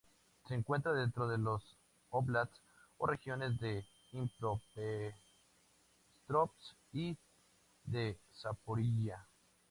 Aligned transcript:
Se 0.47 0.55
encuentra 0.55 0.93
dentro 0.93 1.27
de 1.27 1.37
los 1.37 1.63
óblasts 2.09 2.59
o 2.97 3.05
regiones 3.05 3.59
de 3.59 3.85
Dnipropetrovsk 4.11 5.13
y 6.93 7.15
de 7.83 8.17
Zaporiyia. 8.33 9.23